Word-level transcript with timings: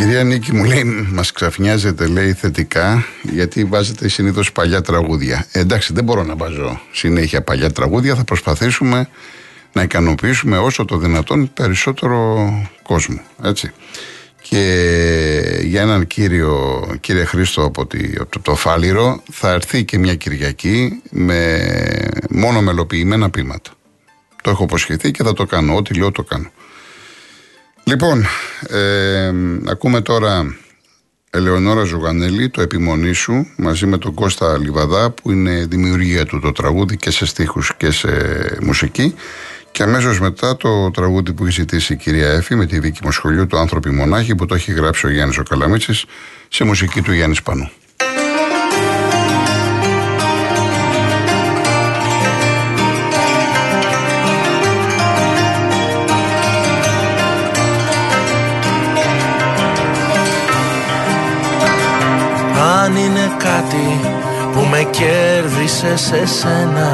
Κυρία 0.00 0.24
Νίκη 0.24 0.54
μου 0.54 0.64
λέει, 0.64 0.84
μας 1.12 1.32
ξαφνιάζεται, 1.32 2.06
λέει 2.06 2.32
θετικά, 2.32 3.04
γιατί 3.22 3.64
βάζετε 3.64 4.08
συνήθως 4.08 4.52
παλιά 4.52 4.80
τραγούδια. 4.80 5.46
Ε, 5.52 5.60
εντάξει, 5.60 5.92
δεν 5.92 6.04
μπορώ 6.04 6.24
να 6.24 6.36
βάζω 6.36 6.80
συνέχεια 6.92 7.42
παλιά 7.42 7.70
τραγούδια. 7.70 8.14
Θα 8.14 8.24
προσπαθήσουμε 8.24 9.08
να 9.72 9.82
ικανοποιήσουμε 9.82 10.58
όσο 10.58 10.84
το 10.84 10.96
δυνατόν 10.96 11.52
περισσότερο 11.54 12.50
κόσμο. 12.82 13.20
Έτσι. 13.42 13.72
Και 14.42 15.60
για 15.62 15.82
έναν 15.82 16.06
κύριο, 16.06 16.82
κύριε 17.00 17.24
Χρήστο 17.24 17.64
από, 17.64 17.86
το, 17.86 18.40
το 18.42 18.54
Φάληρο 18.54 19.22
θα 19.30 19.50
έρθει 19.50 19.84
και 19.84 19.98
μια 19.98 20.14
Κυριακή 20.14 21.02
με 21.10 21.68
μόνο 22.30 22.60
μελοποιημένα 22.60 23.30
πείματα. 23.30 23.70
Το 24.42 24.50
έχω 24.50 24.64
υποσχεθεί 24.64 25.10
και 25.10 25.22
θα 25.22 25.32
το 25.32 25.46
κάνω. 25.46 25.76
Ό,τι 25.76 25.94
λέω 25.94 26.10
το 26.10 26.22
κάνω. 26.22 26.50
Λοιπόν, 27.84 28.24
ε, 28.68 29.32
ακούμε 29.68 30.00
τώρα 30.00 30.56
Ελεονόρα 31.30 31.84
Ζουγανέλη, 31.84 32.48
το 32.48 32.60
επιμονή 32.60 33.12
σου, 33.12 33.46
μαζί 33.56 33.86
με 33.86 33.98
τον 33.98 34.14
Κώστα 34.14 34.58
Λιβαδά, 34.58 35.10
που 35.10 35.30
είναι 35.30 35.66
δημιουργία 35.68 36.26
του 36.26 36.40
το 36.40 36.52
τραγούδι 36.52 36.96
και 36.96 37.10
σε 37.10 37.26
στίχους 37.26 37.76
και 37.76 37.90
σε 37.90 38.08
μουσική. 38.62 39.14
Και 39.72 39.82
αμέσως 39.82 40.20
μετά 40.20 40.56
το 40.56 40.90
τραγούδι 40.90 41.32
που 41.32 41.44
έχει 41.44 41.52
ζητήσει 41.52 41.92
η 41.92 41.96
κυρία 41.96 42.28
Έφη 42.28 42.54
με 42.54 42.66
τη 42.66 42.78
δίκη 42.78 43.00
μου 43.04 43.12
σχολείου 43.12 43.46
του 43.46 43.58
Άνθρωποι 43.58 43.90
Μονάχη 43.90 44.34
που 44.34 44.46
το 44.46 44.54
έχει 44.54 44.72
γράψει 44.72 45.06
ο 45.06 45.10
Γιάννης 45.10 45.38
ο 45.38 45.42
Καλαμίτσης 45.42 46.04
σε 46.48 46.64
μουσική 46.64 47.02
του 47.02 47.12
Γιάννης 47.12 47.38
Σπανού. 47.38 47.70
Κάτι 63.50 64.00
που 64.52 64.66
με 64.70 64.82
κέρδισε 64.90 65.96
σε 65.96 66.26
σένα. 66.26 66.90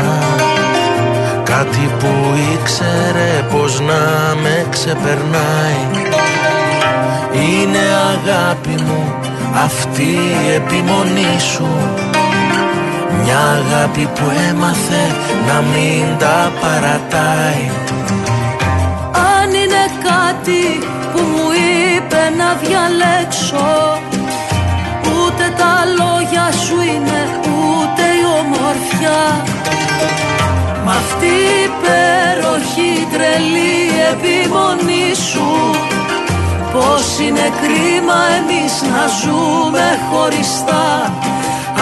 Κάτι 1.45 1.91
που 1.99 2.13
ήξερε 2.55 3.45
πως 3.53 3.81
να 3.81 4.03
με 4.43 4.67
ξεπερνάει. 4.71 5.83
Είναι 7.33 7.85
αγάπη 8.15 8.83
μου 8.83 9.15
αυτή 9.65 10.11
η 10.47 10.53
επιμονή 10.55 11.41
σου. 11.55 11.69
Μια 13.23 13.39
αγάπη 13.39 14.09
που 14.15 14.25
έμαθε 14.51 15.05
να 15.47 15.61
μην 15.61 16.19
τα 16.19 16.53
παρατάει. 16.61 17.71
Αν 19.37 19.49
είναι 19.49 19.85
κάτι 20.09 20.87
που 21.13 21.21
μου 21.21 21.49
είπε 21.97 22.23
να 22.39 22.49
διαλέξω 22.63 23.97
Ούτε 23.99 24.16
τα 25.59 25.75
λόγια 25.99 26.47
σου 26.63 26.77
είναι 26.93 27.21
ούτε 27.43 28.05
η 28.21 28.25
ομορφιά. 28.41 29.23
Μ' 30.85 30.89
αυτή 30.89 31.27
η 31.27 31.55
υπέροχη 31.69 32.93
τρελή 33.13 33.77
επιμονή 34.13 35.15
σου 35.31 35.51
Πως 36.73 37.19
είναι 37.27 37.47
κρίμα 37.63 38.21
εμείς 38.39 38.75
να 38.93 39.05
ζούμε 39.21 39.87
χωριστά. 40.11 40.87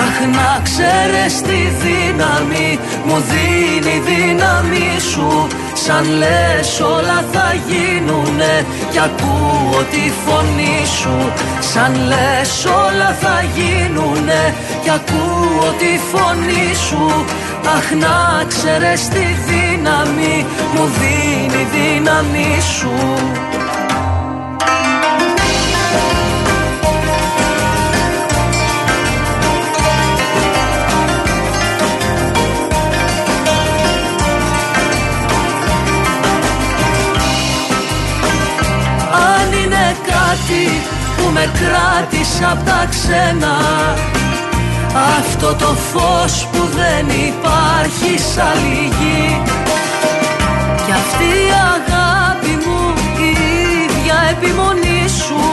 Αχ 0.02 0.16
να 0.36 0.60
ξέρεις 0.62 1.34
τη 1.40 1.60
δύναμη 1.84 2.78
μου 3.06 3.16
δίνει 3.30 3.96
δύναμη 4.10 5.00
σου 5.10 5.46
Σαν 5.74 6.04
λες 6.18 6.80
όλα 6.80 7.24
θα 7.32 7.54
γίνουνε 7.68 8.66
κι 8.90 8.98
ακούω 8.98 9.80
τη 9.90 10.12
φωνή 10.24 10.86
σου. 11.00 11.32
Σαν 11.60 11.92
λες 12.06 12.64
όλα 12.64 13.16
θα 13.20 13.44
γίνουνε 13.56 14.54
κι 14.82 14.90
ακούω 14.90 15.68
τη 15.78 15.92
φωνή 16.10 16.74
σου. 16.88 17.24
Αχ 17.76 17.90
να 18.00 18.44
ξέρεις 18.44 19.08
τη 19.08 19.26
δύναμη 19.48 20.46
μου 20.74 20.90
δίνει 20.98 21.66
δύναμη 21.74 22.60
σου 22.78 22.92
κάτι 40.54 40.82
που 41.16 41.30
με 41.32 41.50
κράτησε 41.60 42.44
απ' 42.50 42.64
τα 42.64 42.86
ξένα. 42.90 43.54
Αυτό 45.18 45.54
το 45.54 45.66
φως 45.92 46.48
που 46.52 46.68
δεν 46.74 47.06
υπάρχει 47.08 48.18
σ' 48.18 48.38
άλλη 48.38 48.92
γη 48.98 49.42
Κι 50.84 50.92
αυτή 50.92 51.28
η 51.48 51.52
αγάπη 51.74 52.54
μου 52.64 52.94
η 53.18 53.30
ίδια 53.82 54.18
επιμονή 54.30 55.08
σου. 55.22 55.44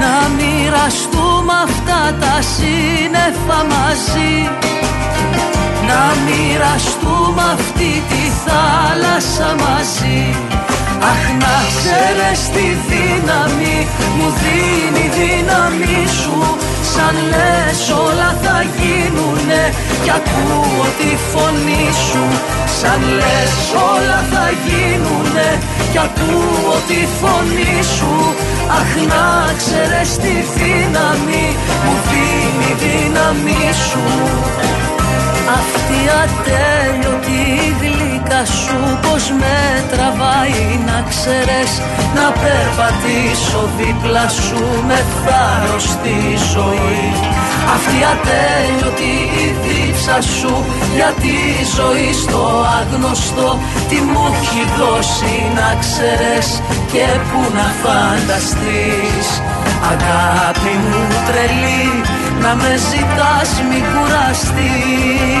Να 0.00 0.14
μοιραστούμε 0.36 1.54
αυτά 1.64 2.00
τα 2.20 2.34
σύννεφα 2.54 3.58
μαζί. 3.74 4.34
Να 5.88 6.02
μοιραστούμε 6.24 7.42
αυτή 7.54 8.02
τη 8.08 8.22
θάλασσα 8.44 9.54
μαζί 9.64 10.59
Αχ 11.08 11.22
να 11.42 11.56
ξέρεις 11.76 12.40
τη 12.54 12.66
δύναμη 12.90 13.78
μου 14.16 14.28
δίνει 14.40 15.06
δύναμη 15.18 16.00
σου. 16.20 16.38
Σαν 16.92 17.16
λες 17.30 17.80
όλα 18.06 18.30
θα 18.42 18.56
γίνουνε 18.76 19.62
κι 20.04 20.12
ακούω 20.18 20.86
τη 20.98 21.10
φωνή 21.30 21.86
σου. 22.06 22.24
Σαν 22.80 23.00
λες 23.18 23.54
όλα 23.92 24.18
θα 24.32 24.46
γίνουνε 24.64 25.48
κι 25.92 26.00
ακούω 26.06 26.74
τη 26.88 27.00
φωνή 27.20 27.76
σου. 27.96 28.14
Αχ 28.78 28.90
να 29.12 29.26
ξέρεις 29.60 30.10
τη 30.22 30.34
δύναμη 30.56 31.46
μου 31.84 31.94
δίνει 32.08 32.70
δύναμη 32.82 33.62
σου 33.88 34.04
αυτή 35.58 36.00
ατέλειωτη 36.22 37.42
γλυκά 37.80 38.42
σου 38.44 38.78
πως 39.02 39.24
με 39.40 39.58
τραβάει 39.92 40.64
να 40.88 40.98
ξέρεις 41.10 41.72
Να 42.16 42.26
περπατήσω 42.42 43.62
δίπλα 43.78 44.28
σου 44.28 44.62
με 44.88 44.98
θάρρος 45.22 45.82
στη 45.94 46.16
ζωή. 46.52 47.08
Αυτή 47.74 47.98
ατέλειωτη 48.12 49.14
η 49.44 49.46
δίψα 49.62 50.18
σου 50.36 50.54
για 50.96 51.10
τη 51.22 51.36
ζωή 51.76 52.12
στο 52.22 52.42
άγνωστο 52.78 53.48
Τι 53.88 53.98
μου 54.10 54.24
έχει 54.40 54.62
δώσει 54.78 55.34
να 55.58 55.68
ξέρεις 55.82 56.48
και 56.92 57.06
που 57.28 57.40
να 57.58 57.66
φανταστείς. 57.82 59.28
Αγάπη 59.92 60.74
μου 60.84 61.00
τρελή 61.26 61.84
να 62.42 62.54
με 62.54 62.76
ζητάς 62.76 63.62
μη 63.68 63.82
κουραστείς. 63.92 65.40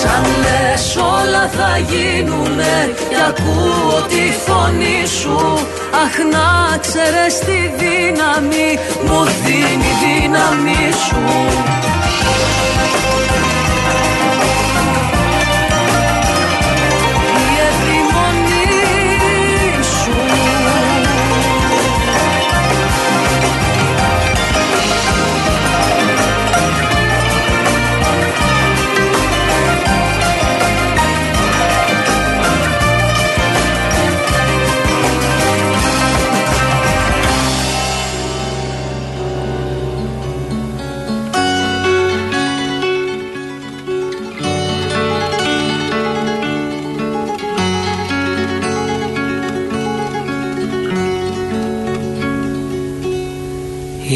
Σαν 0.00 0.24
λες 0.42 0.96
όλα 0.96 1.50
θα 1.56 1.78
γίνουνε 1.78 2.94
και 3.08 3.16
ακούω 3.28 4.02
τη 4.08 4.32
φωνή 4.46 5.06
σου. 5.20 5.38
Αχ 6.04 6.14
να 6.32 6.78
ξέρεις 6.78 7.38
τη 7.38 7.58
δύναμη 7.78 8.78
μου 9.06 9.24
δίνει 9.44 9.92
δύναμη 10.02 10.92
σου 11.06 11.46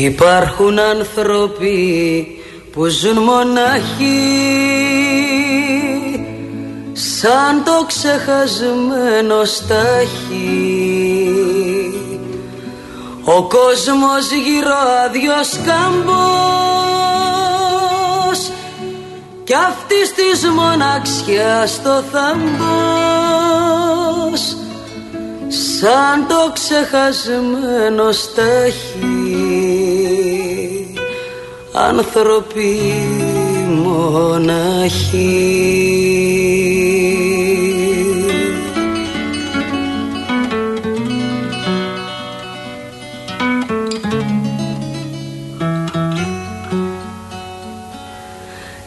Υπάρχουν 0.03 0.79
άνθρωποι 0.79 2.27
που 2.73 2.87
ζουν 2.87 3.19
μοναχοί 3.19 4.31
σαν 6.93 7.65
το 7.65 7.85
ξεχασμένο 7.87 9.45
στάχι. 9.45 10.65
Ο 13.25 13.43
κόσμος 13.43 14.31
γύρω 14.31 14.77
αδειός 15.05 15.51
κάμπος 15.67 16.11
κι 19.45 19.55
αυτής 19.55 20.15
της 20.15 20.45
μοναξιάς 20.51 21.83
το 21.83 22.03
θαμπός 22.13 23.23
σαν 25.49 26.27
το 26.29 26.53
ξεχασμένο 26.53 28.13
στάχι 28.13 29.20
άνθρωποι 31.89 32.79
μοναχοί. 33.85 35.21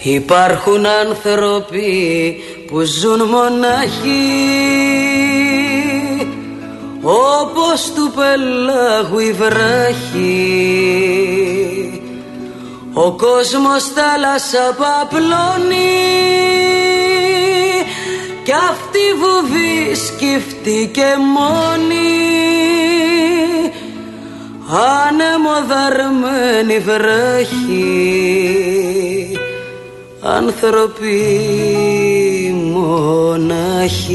Υπάρχουν 0.05 0.85
άνθρωποι 0.85 2.35
που 2.67 2.79
ζουν 2.81 3.21
μοναχοί 3.21 4.53
όπως 7.01 7.91
του 7.95 8.11
πελάγου 8.15 9.19
η 9.19 9.31
βράχη 9.31 10.83
ο 12.93 13.11
κόσμος 13.11 13.83
θάλασσα 13.83 14.75
παπλώνει 14.77 15.93
κι 18.43 18.51
αυτή 18.51 18.99
βουβή 19.19 19.95
σκεφτεί 19.95 20.91
μόνη. 21.17 22.21
Ανεμοδαρμένη 25.07 26.79
βράχη 26.79 27.83
άνθρωποι 30.21 31.19
μοναχοί 32.73 34.13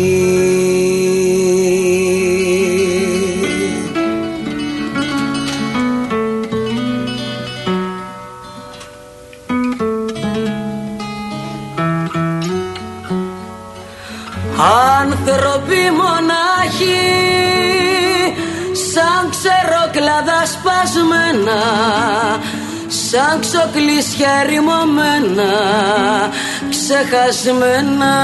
Άνθρωποι 15.30 15.90
μονάχοι 16.00 16.96
σαν 18.92 19.30
ξεροκλάδα 19.30 20.46
σπασμένα 20.46 21.60
σαν 22.88 23.40
ξοκλήσια 23.40 24.42
ρημωμένα 24.48 25.52
ξεχασμένα. 26.70 28.14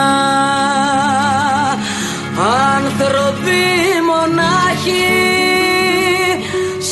Άνθρωποι 2.76 3.62
μονάχοι 4.10 5.04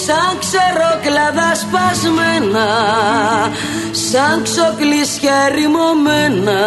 σαν 0.05 0.39
ξεροκλάδα 0.43 1.55
σπασμένα 1.55 2.69
σαν 4.11 4.43
ξοκλήσια 4.43 5.49
ρημωμένα 5.55 6.61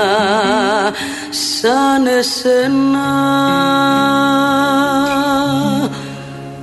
σαν 1.65 2.05
εσένα 2.07 3.07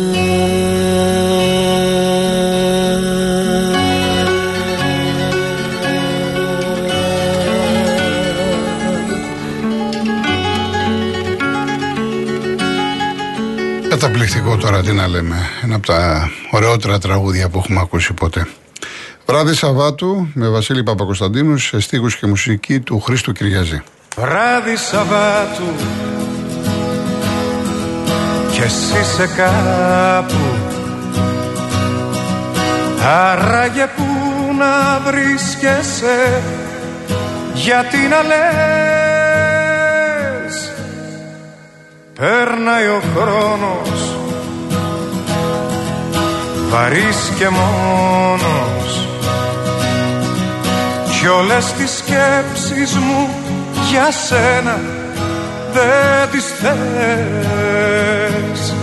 Καταπληκτικό 13.89 14.57
τώρα 14.57 14.81
τι 14.81 14.91
να 14.91 15.07
λέμε. 15.07 15.35
Ένα 15.63 15.75
από 15.75 15.87
τα 15.87 16.29
ωραιότερα 16.51 16.99
τραγούδια 16.99 17.49
που 17.49 17.57
έχουμε 17.57 17.79
ακούσει 17.79 18.13
ποτέ 18.13 18.47
Βράδυ 19.29 19.53
Σαββάτου 19.53 20.27
με 20.33 20.49
Βασίλη 20.49 20.83
Παπακοσταντίνου 20.83 21.57
σε 21.57 21.79
στίχους 21.79 22.15
και 22.15 22.27
μουσική 22.27 22.79
του 22.79 22.99
Χρήστου 22.99 23.31
Κυριαζή. 23.31 23.83
Βράδυ 24.17 24.75
Σαββάτου 24.75 25.63
και 28.51 28.61
εσύ 28.61 29.03
σε 29.03 29.27
κάπου 29.27 30.35
Άραγε 33.03 33.87
που 33.95 34.03
να 34.57 34.99
βρίσκεσαι 35.11 36.41
γιατί 37.53 37.97
να 37.97 38.21
λες; 38.21 38.43
Πέρναει 42.13 42.87
ο 42.87 43.01
χρόνος 43.15 44.15
βαρύς 46.69 47.31
και 47.37 47.49
μόνος 47.49 49.08
κι 51.19 51.27
όλες 51.27 51.73
τις 51.73 51.91
σκέψεις 51.97 52.97
μου 52.97 53.29
για 53.89 54.11
σένα 54.11 54.79
δεν 55.73 56.29
τις 56.31 56.45
θες. 56.61 58.73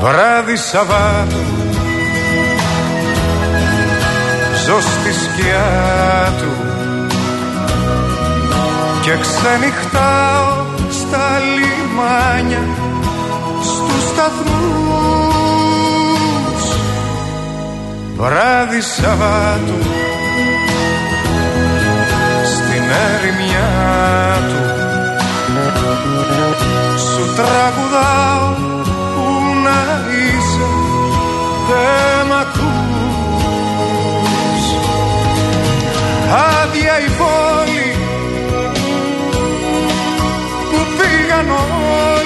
Βράδυ 0.00 0.56
Σαββάτου 0.56 1.36
Ζω 4.64 4.80
στη 4.80 5.12
σκιά 5.12 6.32
του 6.38 6.50
Και 9.02 9.10
ξενυχτάω 9.20 10.64
στα 10.90 11.28
λιμάνια 11.54 12.64
Στους 13.62 14.02
σταθμούς 14.12 15.11
βράδυ 18.22 18.80
Σαββάτου 18.80 19.78
στην 22.54 22.82
ερημιά 23.12 23.70
του 24.48 24.62
σου 26.98 27.34
τραγουδάω 27.36 28.54
που 29.14 29.54
να 29.64 29.80
είσαι 30.08 30.68
δεν 31.68 32.26
μ' 32.26 32.32
ακούς. 32.32 32.64
Άδεια 36.60 36.98
η 36.98 37.10
πόλη 37.18 37.94
που 40.70 40.78
πήγαν 40.96 41.50
όλοι 41.50 42.21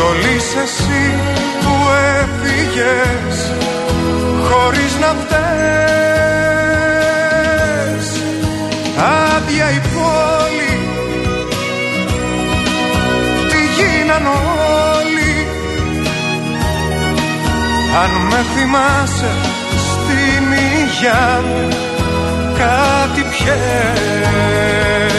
κι 0.00 0.06
όλοι 0.06 0.36
εσύ 0.62 1.04
που 1.60 1.74
έφυγες 2.20 3.36
χωρίς 4.48 4.92
να 5.00 5.10
φταίς 5.20 6.16
άδεια 8.96 9.70
η 9.70 9.80
πόλη. 9.94 10.74
Τι 13.48 13.60
γίναν 13.76 14.24
όλοι. 14.26 15.32
Αν 18.02 18.10
με 18.30 18.40
θυμάσαι 18.54 19.32
στην 19.90 20.44
υγειά 20.52 21.42
μου 21.46 21.68
κάτι 22.58 23.22
πιες 23.30 25.09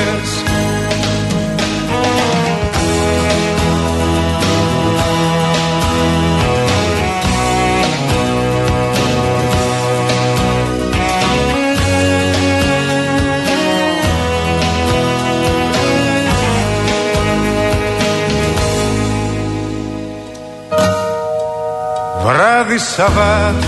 βράδυ 22.72 22.78
Σαββάτου. 22.78 23.68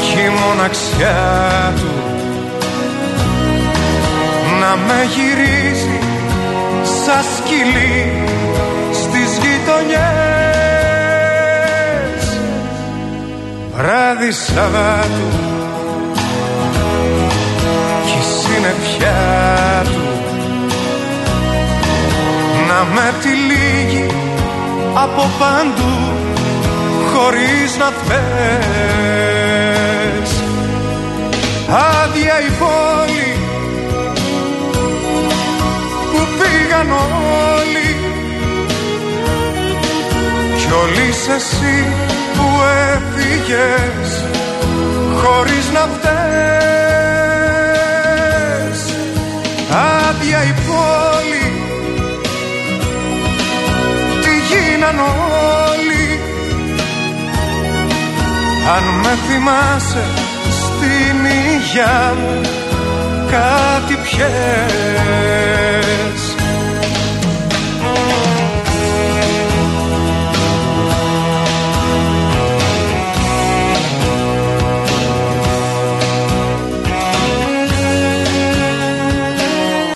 Κι 0.00 0.20
η 0.20 0.28
μοναξιά 0.28 1.72
του. 1.76 1.92
Να 4.60 4.66
να 4.66 4.76
με 4.76 5.00
γυρίζει 5.14 5.98
σαν 7.04 7.24
σκυλί 7.36 8.12
στις 8.92 9.38
γειτονιές. 9.42 10.04
Βράδυ 13.76 14.32
Σαββάτου. 14.32 15.28
Κι 18.04 18.18
η 18.18 18.24
συννεφιά 18.40 19.82
του. 19.84 20.04
Να 22.68 22.84
με 22.94 23.12
τυλίγει 23.22 24.23
από 24.94 25.30
παντού 25.38 26.12
χωρίς 27.12 27.76
να 27.78 27.92
θες. 28.06 28.20
Άδεια 31.68 32.40
η 32.40 32.50
πόλη 32.58 33.36
που 36.12 36.20
πήγαν 36.38 36.90
όλοι. 36.90 37.90
Κι 40.56 40.72
όλοι 40.82 41.08
εσύ 41.36 41.76
που 42.34 42.46
έφυγες 42.92 44.08
χωρίς 45.22 45.66
να 45.72 45.80
φταίς 45.80 46.83
γίναν 54.84 54.98
όλοι. 54.98 56.20
Αν 58.76 58.84
με 59.02 59.12
θυμάσαι 59.26 60.04
στην 60.50 61.24
υγειά 61.24 62.14
μου 62.18 62.40
κάτι 63.30 63.94
πιες 64.02 65.44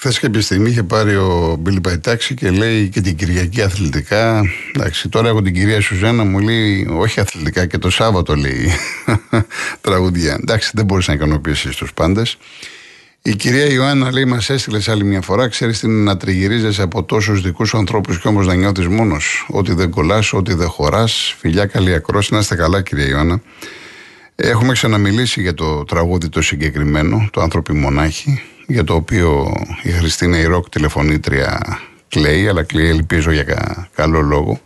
Χθες 0.08 0.20
κάποια 0.20 0.40
στιγμή 0.40 0.70
είχε 0.70 0.82
πάρει 0.82 1.16
ο 1.16 1.56
Μπίλι 1.58 1.80
Παϊτάξη 1.80 2.34
και 2.34 2.50
λέει 2.50 2.88
και 2.88 3.00
την 3.00 3.16
Κυριακή 3.16 3.62
αθλητικά. 3.62 4.42
Εντάξει, 4.74 5.08
τώρα 5.08 5.28
έχω 5.28 5.42
την 5.42 5.54
κυρία 5.54 5.80
Σουζένα 5.80 6.24
μου 6.24 6.38
λέει 6.38 6.88
όχι 6.90 7.20
αθλητικά 7.20 7.66
και 7.66 7.78
το 7.78 7.90
Σάββατο 7.90 8.34
λέει 8.34 8.70
τραγουδιά. 9.80 10.38
Εντάξει, 10.40 10.70
δεν 10.74 10.84
μπορείς 10.84 11.08
να 11.08 11.14
ικανοποιήσεις 11.14 11.76
τους 11.76 11.92
πάντες. 11.94 12.38
Η 13.22 13.36
κυρία 13.36 13.66
Ιωάννα 13.66 14.12
λέει: 14.12 14.24
Μας 14.24 14.50
έστειλες 14.50 14.88
άλλη 14.88 15.04
μια 15.04 15.20
φορά. 15.20 15.48
Ξέρεις 15.48 15.80
τι 15.80 15.86
είναι 15.86 16.02
να 16.02 16.16
τριγυρίζεσαι 16.16 16.82
από 16.82 17.04
τόσους 17.04 17.42
δικούς 17.42 17.74
ανθρώπους 17.74 18.20
και 18.20 18.28
όμως 18.28 18.46
να 18.46 18.54
νιώθεις 18.54 18.86
μόνος. 18.86 19.46
Ότι 19.48 19.74
δεν 19.74 19.90
κολλάς, 19.90 20.32
ότι 20.32 20.54
δεν 20.54 20.68
χωράς. 20.68 21.34
Φιλιά, 21.38 21.66
καλή 21.66 21.94
ακρόση. 21.94 22.32
Να 22.32 22.38
είστε 22.38 22.54
καλά, 22.54 22.82
κυρία 22.82 23.06
Ιωάννα. 23.06 23.40
Έχουμε 24.34 24.72
ξαναμιλήσει 24.72 25.40
για 25.40 25.54
το 25.54 25.84
τραγούδι 25.84 26.28
το 26.28 26.42
συγκεκριμένο, 26.42 27.28
το 27.32 27.40
άνθρωποι 27.40 27.72
μονάχοι 27.72 28.42
για 28.70 28.84
το 28.84 28.94
οποίο 28.94 29.52
η 29.82 29.90
Χριστίνα 29.90 30.38
Ιρόκ 30.38 30.68
τηλεφωνήτρια 30.68 31.60
κλαίει, 32.08 32.48
αλλά 32.48 32.62
κλαίει 32.62 32.88
ελπίζω 32.88 33.30
για 33.30 33.42
κα, 33.42 33.88
καλό 33.94 34.20
λόγο. 34.20 34.60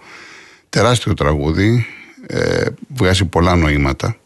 Τεράστιο 0.68 1.14
τραγούδι, 1.14 1.86
ε, 2.26 2.64
βγάζει 2.94 3.24
πολλά 3.24 3.56
νοήματα. 3.56 4.16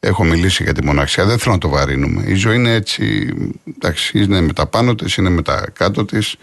Έχω 0.00 0.24
μιλήσει 0.24 0.62
για 0.62 0.74
τη 0.74 0.84
μοναξιά, 0.84 1.24
δεν 1.24 1.38
θέλω 1.38 1.54
να 1.54 1.60
το 1.60 1.68
βαρύνουμε. 1.68 2.22
Η 2.26 2.34
ζωή 2.34 2.54
είναι 2.54 2.74
έτσι, 2.74 3.28
εντάξει, 3.74 4.18
είναι 4.18 4.40
με 4.40 4.52
τα 4.52 4.66
πάνω 4.66 4.94
της, 4.94 5.16
είναι 5.16 5.30
με 5.30 5.42
τα 5.42 5.64
κάτω 5.72 6.04
της. 6.04 6.36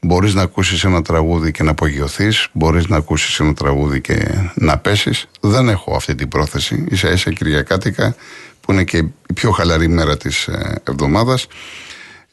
Μπορείς 0.00 0.34
να 0.34 0.42
ακούσεις 0.42 0.84
ένα 0.84 1.02
τραγούδι 1.02 1.50
και 1.50 1.62
να 1.62 1.70
απογειωθείς, 1.70 2.48
μπορείς 2.52 2.88
να 2.88 2.96
ακούσεις 2.96 3.40
ένα 3.40 3.54
τραγούδι 3.54 4.00
και 4.00 4.28
να 4.54 4.78
πέσεις. 4.78 5.26
Δεν 5.40 5.68
έχω 5.68 5.94
αυτή 5.94 6.14
την 6.14 6.28
πρόθεση, 6.28 6.84
ίσα 6.90 7.10
ίσα 7.10 7.32
Κυριακάτικα, 7.32 8.14
που 8.60 8.72
είναι 8.72 8.84
και 8.84 8.96
η 8.96 9.32
πιο 9.34 9.50
χαλαρή 9.50 9.88
μέρα 9.88 10.16
της 10.16 10.46
ε, 10.46 10.82
εβδομάδας. 10.84 11.46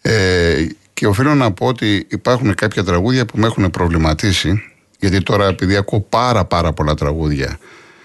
Ε, 0.01 0.67
και 0.93 1.07
οφείλω 1.07 1.35
να 1.35 1.51
πω 1.51 1.65
ότι 1.65 2.07
υπάρχουν 2.09 2.55
κάποια 2.55 2.83
τραγούδια 2.83 3.25
που 3.25 3.39
με 3.39 3.45
έχουν 3.45 3.69
προβληματίσει, 3.71 4.63
γιατί 4.99 5.23
τώρα 5.23 5.47
επειδή 5.47 5.75
ακούω 5.75 5.99
πάρα 5.99 6.45
πάρα 6.45 6.73
πολλά 6.73 6.93
τραγούδια 6.93 7.57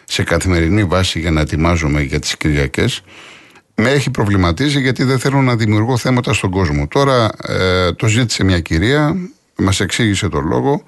σε 0.04 0.22
καθημερινή 0.22 0.84
βάση 0.84 1.20
για 1.20 1.30
να 1.30 1.40
ετοιμάζομαι 1.40 2.02
για 2.02 2.18
τις 2.18 2.36
Κυριακές, 2.36 3.02
με 3.74 3.90
έχει 3.90 4.10
προβληματίσει 4.10 4.80
γιατί 4.80 5.04
δεν 5.04 5.18
θέλω 5.18 5.42
να 5.42 5.56
δημιουργώ 5.56 5.96
θέματα 5.96 6.32
στον 6.32 6.50
κόσμο. 6.50 6.88
Τώρα 6.88 7.30
ε, 7.46 7.92
το 7.92 8.06
ζήτησε 8.06 8.44
μια 8.44 8.60
κυρία, 8.60 9.16
μας 9.56 9.80
εξήγησε 9.80 10.28
το 10.28 10.40
λόγο, 10.40 10.84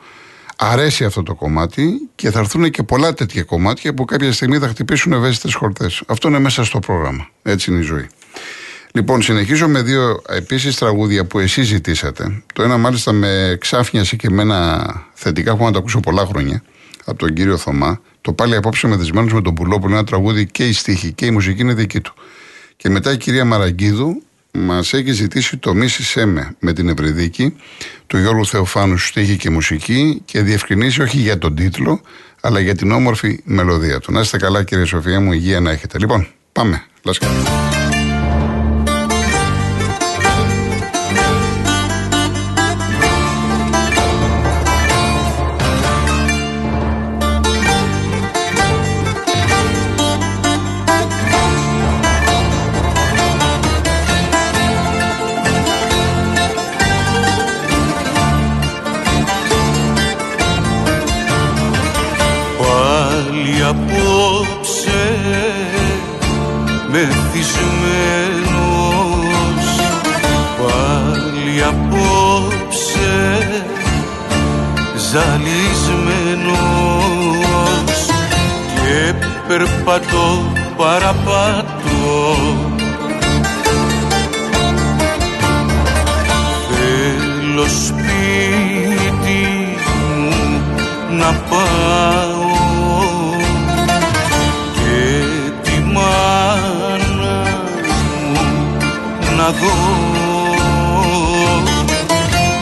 αρέσει 0.57 1.05
αυτό 1.05 1.23
το 1.23 1.35
κομμάτι 1.35 2.09
και 2.15 2.31
θα 2.31 2.39
έρθουν 2.39 2.71
και 2.71 2.83
πολλά 2.83 3.15
τέτοια 3.15 3.43
κομμάτια 3.43 3.95
που 3.95 4.05
κάποια 4.05 4.33
στιγμή 4.33 4.59
θα 4.59 4.69
χτυπήσουν 4.69 5.13
ευαίσθητες 5.13 5.55
χορτές. 5.55 6.03
Αυτό 6.07 6.29
είναι 6.29 6.39
μέσα 6.39 6.65
στο 6.65 6.79
πρόγραμμα. 6.79 7.29
Έτσι 7.43 7.71
είναι 7.71 7.81
η 7.81 7.83
ζωή. 7.83 8.07
Λοιπόν, 8.97 9.23
συνεχίζω 9.23 9.69
με 9.69 9.83
δύο 9.83 10.23
επίσης 10.29 10.77
τραγούδια 10.77 11.25
που 11.25 11.39
εσείς 11.39 11.67
ζητήσατε. 11.67 12.43
Το 12.55 12.63
ένα 12.63 12.77
μάλιστα 12.77 13.13
με 13.13 13.57
ξάφνιασε 13.61 14.17
και 14.17 14.27
εμένα 14.27 14.85
θετικά, 15.15 15.51
έχω 15.51 15.65
να 15.65 15.71
το 15.71 15.79
ακούσω 15.79 16.01
πολλά 16.01 16.27
χρόνια 16.27 16.63
από 17.05 17.19
τον 17.19 17.35
κύριο 17.35 17.57
Θωμά. 17.57 18.01
Το 18.21 18.33
πάλι 18.33 18.57
απόψε 18.57 18.87
με 18.87 18.97
δεσμένο 18.97 19.35
με 19.35 19.43
τον 19.43 19.55
Πουλόπουλο, 19.55 19.95
ένα 19.95 20.05
τραγούδι 20.05 20.47
και 20.47 20.69
η 20.69 20.73
στίχη 20.73 21.13
και 21.13 21.27
η 21.27 21.31
μουσική 21.31 21.61
είναι 21.61 21.75
δική 21.75 22.01
του. 22.01 22.15
Και 22.77 22.89
μετά 22.89 23.13
η 23.13 23.17
κυρία 23.17 23.45
Μαραγκίδου 23.45 24.23
μας 24.53 24.93
έχει 24.93 25.13
ζητήσει 25.13 25.57
το 25.57 25.75
Μίση 25.75 26.27
με 26.27 26.57
με 26.59 26.73
την 26.73 26.89
Ευρυδίκη 26.89 27.57
του 28.07 28.19
Γιώργου 28.19 28.47
Θεοφάνου 28.47 28.99
στίχη 28.99 29.37
και 29.37 29.51
μουσική 29.51 30.23
και 30.25 30.43
διευκρινίσει 30.43 31.03
όχι 31.03 31.19
για 31.19 31.39
τον 31.39 31.55
τίτλο, 31.55 32.01
αλλά 32.41 32.61
για 32.61 32.75
την 32.75 32.91
όμορφη 32.91 33.41
μελωδία 33.45 34.01
του. 34.01 34.13
Να 34.13 34.21
είστε 34.21 34.37
καλά, 34.37 34.63
κύριε 34.65 34.85
Σοφία 34.85 35.21
μου, 35.21 35.33
υγεία 35.33 35.61
να 35.61 35.71
έχετε. 35.71 35.99
Λοιπόν, 35.99 36.27
πάμε. 36.53 36.85
βυθισμένος 67.35 68.55
πάλι 70.59 71.63
απόψε 71.63 73.13
ζαλισμένος. 74.97 76.55
Και 78.75 79.15
περπατώ 79.49 80.53
παραπατώ 80.77 82.37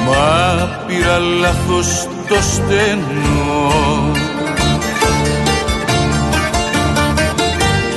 Μα 0.06 0.68
πήρα 0.86 1.18
λάθος 1.18 2.08
το 2.28 2.34
στενό. 2.40 4.10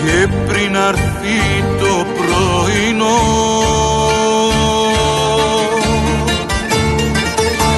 Και 0.05 0.27
πριν 0.47 0.77
αρθεί 0.77 1.63
το 1.79 2.05
πρωινό 2.17 3.19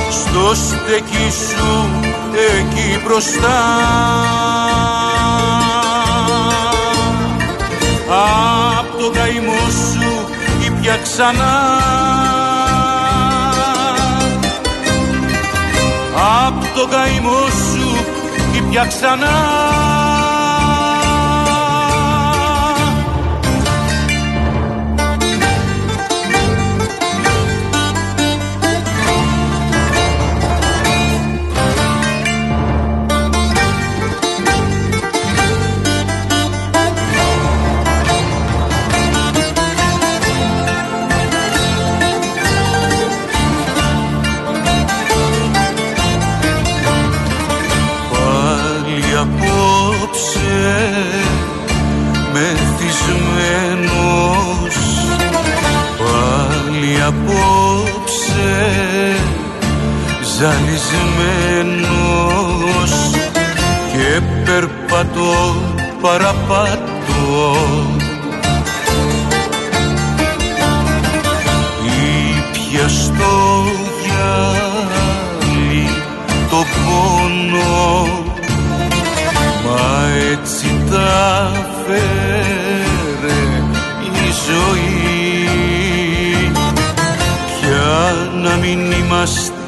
στο 0.10 0.56
στέκι 0.56 1.32
σου 1.32 1.90
εκεί 2.58 3.02
μπροστά 3.04 3.60
απ' 8.80 9.00
το 9.00 9.10
καημό 9.10 9.64
σου 9.92 10.07
ήπια 10.88 11.00
ξανά. 11.04 11.56
Απ' 16.46 16.76
το 16.76 16.88
καημό 16.88 17.46
σου 17.48 18.06
ήπια 18.58 18.86
ξανά 18.86 19.36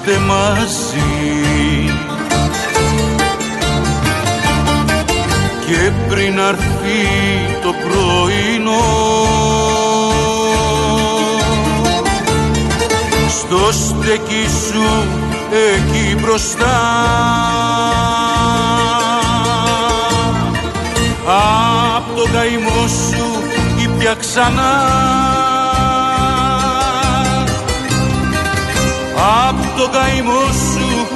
είμαστε 0.09 0.17
μαζί. 0.17 1.43
Και 5.65 5.91
πριν 6.09 6.41
αρθεί 6.41 7.05
το 7.61 7.73
πρωινό 7.83 8.79
στο 13.29 13.71
στέκι 13.71 14.47
σου 14.67 15.07
εκεί 15.73 16.15
μπροστά 16.21 16.79
απ' 21.95 22.15
το 22.15 22.27
καημό 22.33 22.87
σου 22.87 23.43
ήπια 23.83 24.15
ξανά 24.19 25.28
απ' 29.29 29.77
το 29.77 29.89
καημό 29.89 30.41
σου 30.71 31.07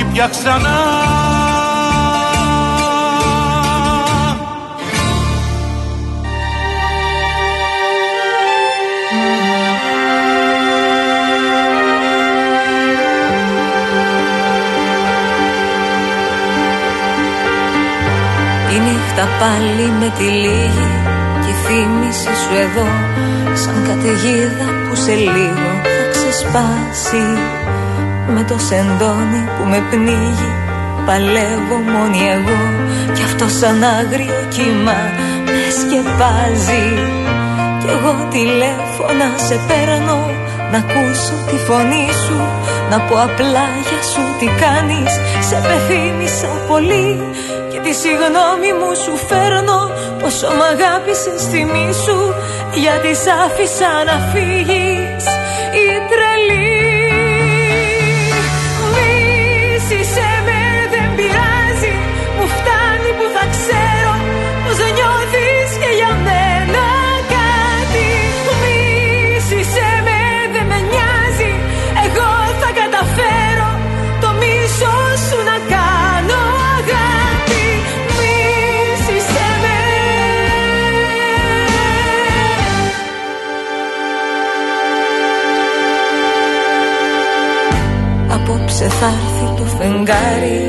ήπια 0.00 0.28
ξανά. 0.28 0.78
Νύχτα 18.84 19.28
πάλι 19.38 19.90
με 20.00 20.12
τη 20.18 20.22
λίγη 20.22 20.88
και 21.40 21.50
η 21.50 21.54
θύμηση 21.64 22.22
σου 22.42 22.54
εδώ 22.54 22.86
σαν 23.54 23.74
καταιγίδα 23.86 24.88
που 24.88 24.96
σε 24.96 25.14
λίγο 25.14 25.79
θα 26.42 26.64
ξεσπάσει 26.92 27.26
με 28.34 28.44
το 28.48 28.58
σεντόνι 28.58 29.42
που 29.56 29.64
με 29.68 29.82
πνίγει 29.90 30.52
παλεύω 31.06 31.76
μόνη 31.92 32.20
εγώ. 32.36 32.60
Κι 33.14 33.22
αυτό 33.22 33.48
σαν 33.48 33.84
άγριο 33.98 34.40
κύμα 34.54 35.00
με 35.44 35.62
σκεπάζει. 35.78 36.86
Κι 37.80 37.88
εγώ 37.96 38.14
τηλέφωνα 38.30 39.28
σε 39.46 39.56
παίρνω 39.68 40.20
να 40.72 40.78
ακούσω 40.78 41.36
τη 41.48 41.56
φωνή 41.66 42.08
σου. 42.24 42.38
Να 42.90 43.00
πω 43.00 43.14
απλά 43.28 43.66
για 43.86 44.02
σου 44.10 44.22
τι 44.38 44.48
κάνεις; 44.62 45.12
Σε 45.48 45.56
πεθύμησα 45.66 46.50
πολύ. 46.68 47.08
Τη 47.90 47.96
συγγνώμη 47.96 48.70
μου 48.78 48.90
σου 49.02 49.14
φέρνω 49.28 49.80
Πόσο 50.20 50.48
μ' 50.56 50.64
αγάπησες 50.72 51.44
μη 51.72 51.86
σου. 52.04 52.18
Γιατί 52.82 53.10
σ' 53.22 53.30
άφησα 53.44 53.90
να 54.08 54.16
φύγεις 54.30 54.99
Η 54.99 54.99
τρελή 56.50 56.79
Απόψε 88.80 88.98
θα 89.00 89.06
έρθει 89.06 89.56
το 89.56 89.64
φεγγάρι 89.76 90.60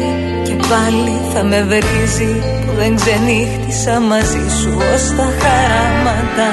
και 0.44 0.56
πάλι 0.70 1.16
θα 1.34 1.44
με 1.44 1.64
βρίζει 1.64 2.32
που 2.66 2.72
δεν 2.78 2.96
ξενύχτησα 2.96 4.00
μαζί 4.00 4.46
σου 4.60 4.72
ως 4.94 5.04
τα 5.18 5.28
χαράματα. 5.42 6.50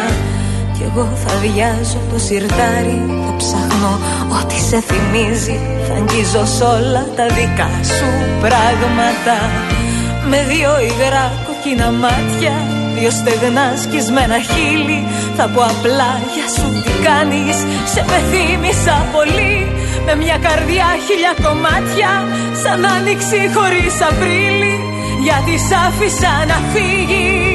Κι 0.75 0.83
εγώ 0.89 1.09
θα 1.25 1.33
βιάζω 1.43 2.01
το 2.13 2.19
σιρτάρι 2.19 2.99
θα 3.25 3.35
ψάχνω 3.37 3.93
ό,τι 4.39 4.59
σε 4.69 4.81
θυμίζει. 4.89 5.59
Θα 5.87 5.95
αγγίζω 5.95 6.45
σ' 6.57 6.61
όλα 6.61 7.05
τα 7.17 7.27
δικά 7.37 7.71
σου 7.97 8.09
πράγματα. 8.41 9.37
Με 10.31 10.39
δύο 10.51 10.71
υγρά 10.89 11.27
κοκκίνα 11.47 11.91
μάτια 11.91 12.78
Δύο 12.99 13.11
στεγνάς 13.11 13.81
σκισμένα 13.83 14.39
χείλη. 14.51 15.01
Θα 15.37 15.49
πω 15.55 15.63
απλά 15.63 16.11
για 16.35 16.47
σου 16.55 16.69
τι 16.85 16.93
κάνεις; 17.07 17.57
Σε 17.93 18.05
πεθύμησα 18.09 18.97
πολύ. 19.13 19.57
Με 20.07 20.15
μια 20.23 20.39
καρδιά 20.47 20.89
χίλια 21.07 21.35
κομμάτια 21.47 22.11
Σαν 22.63 22.85
άνοιξη 22.97 23.41
χωρίς 23.55 23.97
Απρίλη. 24.11 24.75
Γιατί 25.27 25.55
σ' 25.67 25.75
άφησα 25.87 26.33
να 26.51 26.59
φύγεις 26.73 27.48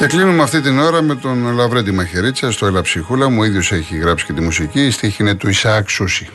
Και 0.00 0.06
κλείνουμε 0.06 0.42
αυτή 0.42 0.60
την 0.60 0.78
ώρα 0.78 1.02
με 1.02 1.14
τον 1.14 1.52
Λαβρέντι 1.54 1.90
Μαχαιρίτσα 1.90 2.52
στο 2.52 2.66
Έλα 2.66 2.80
Ψυχούλα 2.80 3.28
μου. 3.28 3.40
Ο 3.40 3.44
ίδιος 3.44 3.72
έχει 3.72 3.96
γράψει 3.96 4.24
και 4.26 4.32
τη 4.32 4.40
μουσική. 4.40 4.86
Η 4.86 4.90
στίχη 4.90 5.22
είναι 5.22 5.34
του 5.34 5.48
Ισαάκ 5.48 5.88
Σούση. 5.88 6.28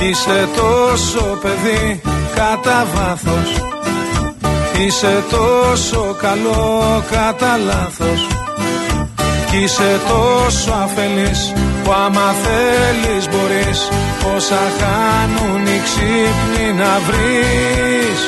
Είσαι 0.00 0.48
τόσο 0.56 1.38
παιδί 1.42 2.15
κατά 2.36 2.86
βάθος. 2.94 3.50
Είσαι 4.78 5.24
τόσο 5.30 6.16
καλό 6.20 7.02
κατά 7.10 7.56
λάθος. 7.66 8.26
Κι 9.50 9.56
είσαι 9.56 10.00
τόσο 10.08 10.72
αφελής 10.84 11.52
που 11.84 11.92
άμα 11.92 12.34
θέλεις 12.44 13.28
μπορείς. 13.28 13.88
Όσα 14.36 14.62
χάνουν 14.78 15.66
οι 15.66 15.80
ξύπνοι 15.84 16.72
να 16.72 17.00
βρεις. 17.06 18.20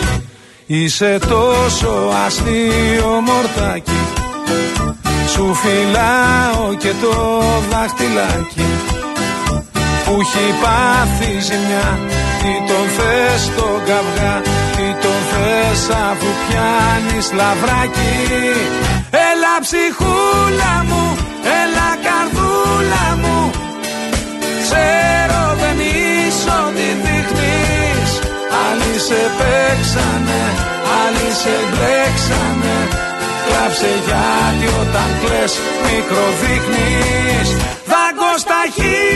Είσαι 0.67 1.19
τόσο 1.29 2.11
αστείο 2.27 3.21
μορτάκι. 3.27 4.01
Σου 5.33 5.55
φυλάω 5.55 6.75
και 6.75 6.93
το 7.03 7.43
δάχτυλάκι. 7.71 8.67
Που 10.05 10.17
έχει 10.21 10.55
πάθει 10.63 11.41
ζημιά 11.41 11.99
τι 12.41 12.53
τον 12.69 12.87
θες 12.97 13.43
τον 13.57 13.79
καβγά; 13.89 14.35
Τι 14.77 14.87
τον 15.03 15.21
θες 15.31 15.83
αφού 16.09 16.31
πιάνεις 16.43 17.27
λαβράκι. 17.39 18.17
Έλα 19.29 19.55
ψυχούλα 19.65 20.75
μου 20.89 21.05
Έλα 21.61 21.89
καρδούλα 22.05 23.07
μου. 23.23 23.39
Ξέρω 24.65 25.43
δεν 25.63 25.79
είσαι 25.89 26.53
ό,τι 26.67 26.89
δείχνεις. 27.05 28.11
Άλλοι 28.65 28.93
σε 29.07 29.21
παίξανε 29.39 30.43
Άλλοι 31.01 31.29
σε 31.43 31.55
μπλέξανε. 31.69 32.77
Κλάψε 33.45 33.93
γιατί 34.07 34.67
όταν 34.83 35.11
κλαις 35.21 35.53
μικροδείχνεις. 35.85 37.49
Δαγκώ 37.91 38.33
ταχύ. 38.51 39.08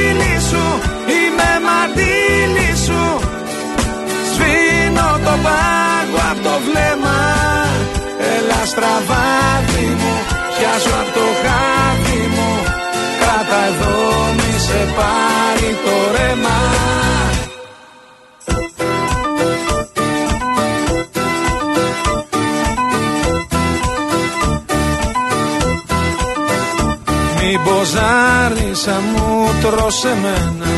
Πιάσω 10.73 10.97
από 11.03 11.13
το 11.19 11.27
χάδι 11.43 12.21
μου. 12.35 12.51
Κράτα 13.21 13.61
εδώ 13.71 13.99
μη 14.37 14.59
σε 14.59 14.81
πάρει 14.97 15.77
το 15.85 15.97
ρέμα. 16.17 16.61
Ποζάρισα 27.65 29.01
μου 29.15 29.49
τρως 29.63 30.05
εμένα. 30.05 30.71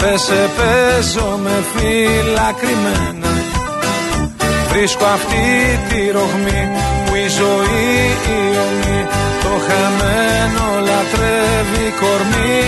Πες 0.00 0.20
σε 0.20 0.50
παίζω 0.56 1.38
με 1.42 1.64
φύλλα 1.74 2.52
κρυμμένα 2.60 3.32
Βρίσκω 4.72 5.04
αυτή 5.04 5.78
τη 5.88 6.10
ρογμή 6.10 6.68
που 7.10 7.16
η 7.16 7.28
ζωή 7.28 7.94
η 8.36 8.42
ομή 8.66 9.06
Το 9.42 9.52
χαμένο 9.66 10.66
λατρεύει 10.88 11.88
κορμί 12.00 12.64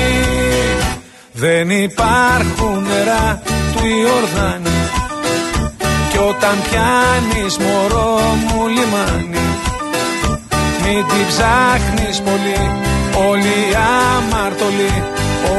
Δεν 1.33 1.71
υπάρχουν 1.71 2.83
νερά 2.89 3.43
του 3.73 3.83
Ιορδάνη. 3.87 4.77
Κι 6.11 6.19
όταν 6.19 6.57
πιάνεις 6.67 7.57
μωρό 7.59 8.19
μου 8.47 8.67
λιμάνι 8.67 9.47
μην 10.83 11.07
την 11.09 11.27
ψάχνεις 11.29 12.21
πολύ. 12.21 12.61
Όλοι 13.29 13.59
αμαρτωλοί 14.17 15.03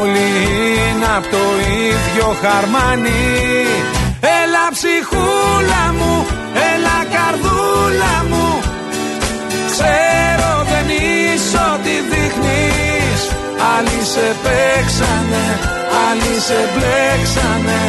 Όλοι 0.02 0.28
είναι 0.76 1.06
από 1.18 1.28
το 1.28 1.46
ίδιο 1.90 2.36
χαρμάνι. 2.42 3.24
Έλα 4.20 4.66
ψυχούλα 4.72 5.84
μου 5.98 6.26
Έλα 6.72 6.98
καρδούλα 7.14 8.26
μου 8.30 8.73
Ξέρω 9.74 10.52
δεν 10.72 10.88
είσαι 10.98 11.60
ό,τι 11.74 11.96
δείχνεις. 12.12 13.22
Άλλοι 13.74 14.00
σε 14.14 14.28
παίξανε 14.44 15.46
Άλλοι 16.06 16.34
σε 16.48 16.60
μπλέξανε. 16.72 17.82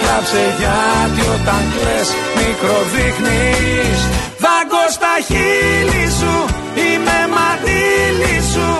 Κλάψε 0.00 0.44
γιατί 0.60 1.22
όταν 1.36 1.62
κλαις 1.74 2.08
μικροδείχνεις. 2.38 3.98
Δάγκως 4.42 4.92
στα 4.98 5.14
χείλη 5.28 6.04
σου 6.18 6.34
Είμαι 6.84 7.18
μαντήλι 7.34 8.36
σου. 8.52 8.70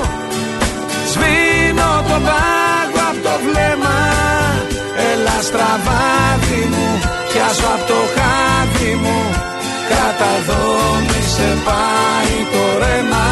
Σβήνω 1.13 1.91
το 2.09 2.17
πάγο 2.27 3.03
από 3.11 3.21
το 3.27 3.35
βλέμμα. 3.45 3.99
Έλα 5.11 5.37
στραβάδι 5.49 6.63
μου 6.73 6.89
Πιάσω 7.29 7.69
από 7.75 7.87
το 7.91 8.01
χάδι 8.15 8.62
δω 10.47 10.63
μη 11.07 11.23
σε 11.35 11.49
πάει 11.65 12.35
το 12.53 12.79
ρεμά. 12.79 13.31